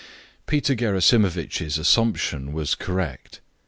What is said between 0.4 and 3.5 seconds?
Peter Gerasimovitch's assumption was correct.